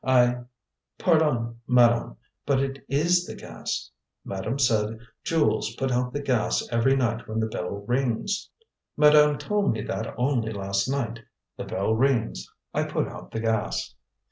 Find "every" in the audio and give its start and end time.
6.71-6.95